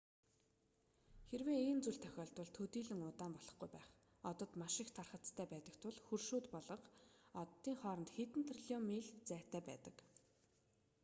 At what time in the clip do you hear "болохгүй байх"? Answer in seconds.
3.35-3.89